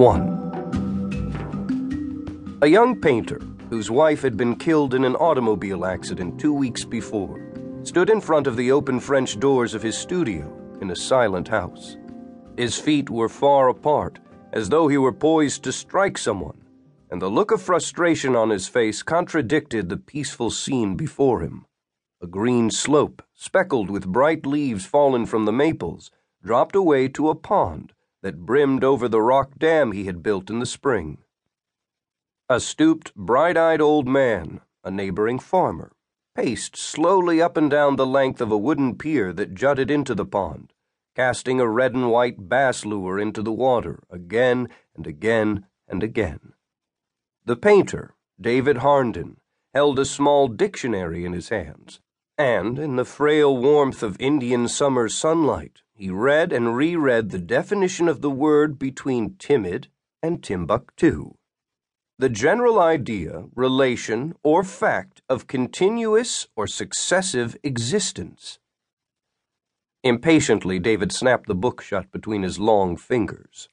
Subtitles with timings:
[0.00, 2.58] 1.
[2.62, 7.38] A young painter, whose wife had been killed in an automobile accident two weeks before,
[7.82, 10.50] stood in front of the open French doors of his studio
[10.80, 11.98] in a silent house.
[12.56, 14.18] His feet were far apart,
[14.54, 16.64] as though he were poised to strike someone,
[17.10, 21.66] and the look of frustration on his face contradicted the peaceful scene before him.
[22.22, 26.10] A green slope, speckled with bright leaves fallen from the maples,
[26.42, 27.92] dropped away to a pond
[28.22, 31.18] that brimmed over the rock dam he had built in the spring.
[32.48, 35.92] A stooped, bright eyed old man, a neighboring farmer,
[36.34, 40.24] paced slowly up and down the length of a wooden pier that jutted into the
[40.24, 40.72] pond,
[41.14, 46.54] casting a red and white bass lure into the water again and again and again.
[47.44, 49.36] The painter, David Harnden,
[49.74, 52.00] held a small dictionary in his hands,
[52.36, 58.08] and in the frail warmth of Indian summer sunlight, he read and reread the definition
[58.08, 59.88] of the word between timid
[60.22, 61.34] and Timbuktu.
[62.18, 68.58] The general idea, relation, or fact of continuous or successive existence.
[70.02, 73.68] Impatiently, David snapped the book shut between his long fingers.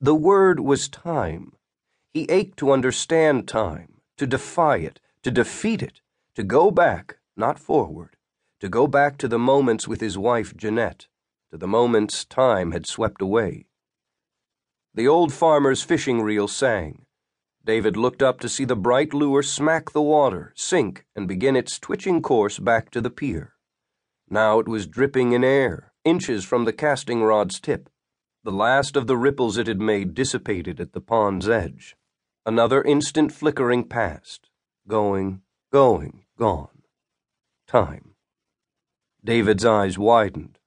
[0.00, 1.54] The word was time.
[2.14, 6.02] He ached to understand time, to defy it, to defeat it,
[6.36, 8.16] to go back, not forward
[8.60, 11.08] to go back to the moments with his wife Jeanette,
[11.50, 13.66] to the moments time had swept away.
[14.94, 17.06] The old farmer's fishing reel sang.
[17.64, 21.78] David looked up to see the bright lure smack the water, sink, and begin its
[21.78, 23.54] twitching course back to the pier.
[24.28, 27.88] Now it was dripping in air, inches from the casting rod's tip.
[28.44, 31.96] The last of the ripples it had made dissipated at the pond's edge.
[32.46, 34.48] Another instant flickering past,
[34.88, 36.82] going, going, gone.
[37.66, 38.09] Time.
[39.22, 40.58] David's eyes widened.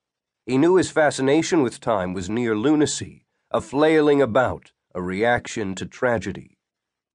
[0.46, 5.88] He knew his fascination with time was near lunacy, a flailing about, a reaction to
[5.88, 6.58] tragedy.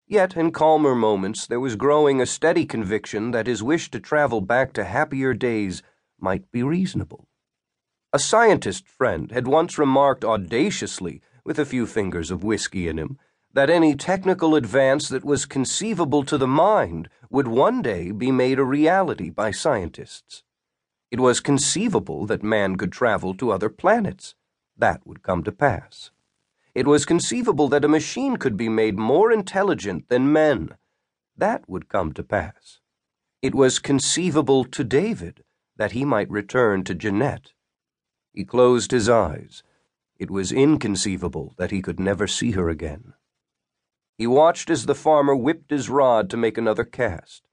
[0.07, 4.41] Yet, in calmer moments, there was growing a steady conviction that his wish to travel
[4.41, 5.83] back to happier days
[6.19, 7.29] might be reasonable.
[8.13, 13.19] A scientist friend had once remarked audaciously, with a few fingers of whiskey in him,
[13.53, 18.59] that any technical advance that was conceivable to the mind would one day be made
[18.59, 20.43] a reality by scientists.
[21.11, 24.35] It was conceivable that man could travel to other planets.
[24.77, 26.11] That would come to pass.
[26.75, 30.77] It was conceivable that a machine could be made more intelligent than men.
[31.37, 32.81] That would come to pass.
[33.41, 35.45] It was conceivable to David
[35.77, 37.53] that he might return to Jeanette.
[38.35, 39.63] He closed his eyes.
[40.19, 43.15] It was inconceivable that he could never see her again.
[44.17, 47.45] He watched as the farmer whipped his rod to make another cast.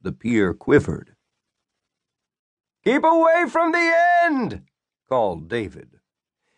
[0.00, 1.15] The pier quivered.
[2.86, 3.92] Keep away from the
[4.22, 4.62] end,
[5.08, 5.98] called David.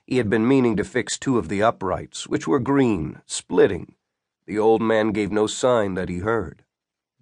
[0.04, 3.94] He had been meaning to fix two of the uprights, which were green, splitting.
[4.44, 6.64] The old man gave no sign that he heard.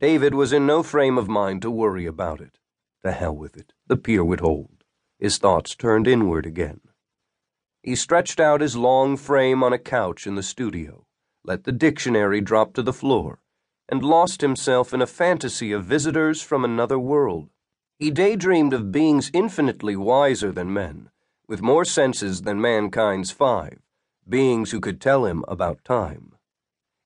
[0.01, 2.59] David was in no frame of mind to worry about it.
[3.05, 3.73] To hell with it.
[3.87, 4.83] The pier would hold.
[5.21, 6.81] His thoughts turned inward again.
[7.85, 11.07] He stretched out his long frame on a couch in the studio,
[11.45, 13.39] let the dictionary drop to the floor,
[13.89, 17.51] and lost himself in a fantasy of visitors from another world.
[17.99, 21.09] He daydreamed of beings infinitely wiser than men,
[21.49, 23.79] with more senses than mankind's five,
[24.29, 26.35] beings who could tell him about time.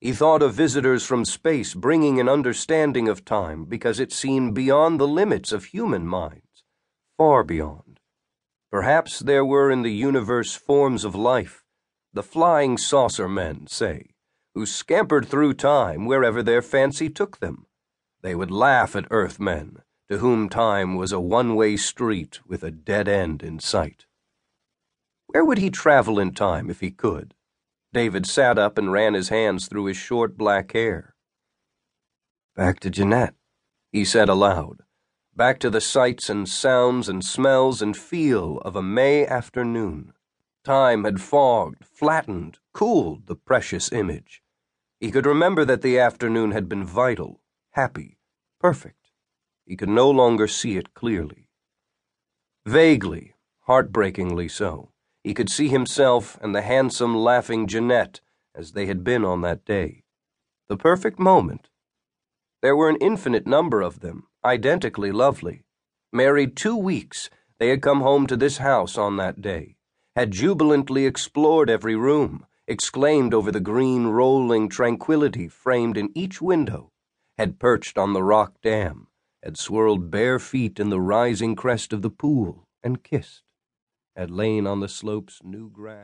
[0.01, 4.99] He thought of visitors from space bringing an understanding of time because it seemed beyond
[4.99, 6.63] the limits of human minds,
[7.17, 8.01] far beyond.
[8.69, 11.63] Perhaps there were in the universe forms of life,
[12.13, 14.07] the flying saucer men, say,
[14.55, 17.65] who scampered through time wherever their fancy took them.
[18.21, 22.69] They would laugh at Earthmen to whom time was a one way street with a
[22.69, 24.05] dead end in sight.
[25.27, 27.33] Where would he travel in time if he could?
[27.93, 31.15] David sat up and ran his hands through his short black hair.
[32.57, 33.35] Back to Jeanette,
[33.89, 34.83] he said aloud.
[35.33, 40.11] Back to the sights and sounds and smells and feel of a May afternoon.
[40.65, 44.43] Time had fogged, flattened, cooled the precious image.
[44.99, 48.17] He could remember that the afternoon had been vital, happy,
[48.59, 49.00] perfect.
[49.71, 51.47] He could no longer see it clearly.
[52.65, 54.91] Vaguely, heartbreakingly so,
[55.23, 58.19] he could see himself and the handsome, laughing Jeanette
[58.53, 60.03] as they had been on that day.
[60.67, 61.69] The perfect moment.
[62.61, 65.63] There were an infinite number of them, identically lovely.
[66.11, 69.77] Married two weeks, they had come home to this house on that day,
[70.17, 76.91] had jubilantly explored every room, exclaimed over the green, rolling tranquility framed in each window,
[77.37, 79.07] had perched on the rock dam
[79.43, 83.43] had swirled bare feet in the rising crest of the pool and kissed,
[84.15, 85.99] had lain on the slope's new grass.